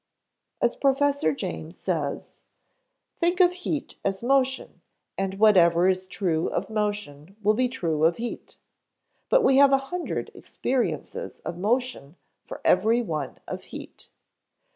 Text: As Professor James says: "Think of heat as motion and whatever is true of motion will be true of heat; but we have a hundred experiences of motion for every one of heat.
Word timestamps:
As 0.59 0.75
Professor 0.75 1.31
James 1.31 1.77
says: 1.77 2.39
"Think 3.17 3.39
of 3.39 3.51
heat 3.51 3.97
as 4.03 4.23
motion 4.23 4.81
and 5.15 5.35
whatever 5.35 5.87
is 5.87 6.07
true 6.07 6.47
of 6.47 6.71
motion 6.71 7.35
will 7.43 7.53
be 7.53 7.67
true 7.69 8.05
of 8.05 8.17
heat; 8.17 8.57
but 9.29 9.43
we 9.43 9.57
have 9.57 9.71
a 9.71 9.77
hundred 9.93 10.31
experiences 10.33 11.37
of 11.45 11.59
motion 11.59 12.15
for 12.47 12.61
every 12.65 13.03
one 13.03 13.37
of 13.47 13.65
heat. 13.65 14.09